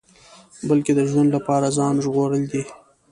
[0.67, 2.61] بلکې د ژوند لپاره ځان ژغورل دي.